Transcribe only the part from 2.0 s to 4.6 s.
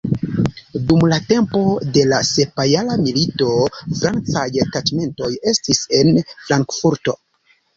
la Sepjara milito francaj